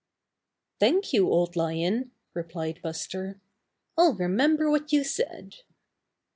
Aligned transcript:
"Thank 0.79 1.13
you. 1.13 1.29
Old 1.29 1.55
Lion," 1.55 2.09
replied 2.33 2.79
Buster. 2.81 3.39
"I'll 3.95 4.15
remember 4.15 4.67
what 4.71 4.91
you 4.91 5.03
said." 5.03 5.57